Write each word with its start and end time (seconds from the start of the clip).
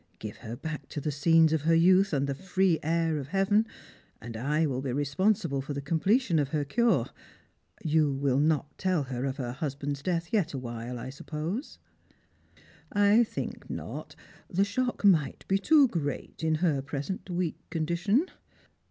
Give 0.17 0.37
her 0.37 0.55
back 0.55 0.89
to 0.89 0.99
the 0.99 1.11
scenes 1.11 1.53
of 1.53 1.61
her 1.61 1.75
youth 1.75 2.11
and 2.11 2.25
the 2.25 2.33
free 2.33 2.79
air 2.81 3.19
of 3.19 3.27
heaven, 3.27 3.67
and 4.19 4.35
I 4.35 4.65
will 4.65 4.81
be 4.81 4.91
responsible 4.91 5.61
for 5.61 5.75
the 5.75 5.79
completion 5.79 6.39
of 6.39 6.49
her 6.49 6.65
cure. 6.65 7.05
You 7.83 8.11
will 8.11 8.39
not 8.39 8.75
tell 8.79 9.03
her 9.03 9.25
of 9.25 9.37
her 9.37 9.51
husband's 9.51 10.01
death 10.01 10.33
yet 10.33 10.55
a 10.55 10.57
while, 10.57 10.97
I 10.97 11.11
suppose 11.11 11.77
?""I 13.11 13.23
think 13.23 13.69
not. 13.69 14.15
The 14.49 14.65
shock 14.65 15.05
might 15.05 15.45
be 15.47 15.59
too 15.59 15.87
great 15.87 16.43
in 16.43 16.55
her 16.65 16.81
present 16.81 17.29
weak 17.29 17.59
condition." 17.69 18.25